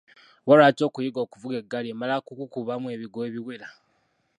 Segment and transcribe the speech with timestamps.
[0.43, 3.67] Oba lwaki okuyiga okuvuga eggaali emala kukubamu biggwo ebiwera?